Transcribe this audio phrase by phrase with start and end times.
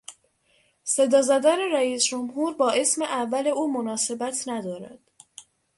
[0.83, 4.99] صدا زدن رییس جمهور با اسم اول او مناسبت ندارد.